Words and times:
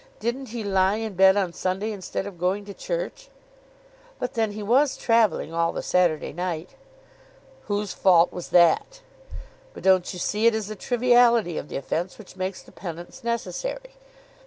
Didn't 0.19 0.47
he 0.47 0.63
lie 0.63 0.95
in 0.95 1.13
bed 1.13 1.37
on 1.37 1.53
Sunday 1.53 1.91
instead 1.91 2.25
of 2.25 2.39
going 2.39 2.65
to 2.65 2.73
church?" 2.73 3.29
"But 4.17 4.33
then 4.33 4.53
he 4.53 4.63
was 4.63 4.97
travelling 4.97 5.53
all 5.53 5.71
the 5.71 5.83
Saturday 5.83 6.33
night." 6.33 6.71
"Whose 7.67 7.93
fault 7.93 8.33
was 8.33 8.47
that? 8.49 9.01
But 9.75 9.83
don't 9.83 10.11
you 10.11 10.17
see 10.17 10.47
it 10.47 10.55
is 10.55 10.65
the 10.69 10.75
triviality 10.75 11.55
of 11.55 11.67
the 11.69 11.77
offence 11.77 12.17
which 12.17 12.35
makes 12.35 12.63
the 12.63 12.71
penance 12.71 13.23
necessary. 13.23 13.91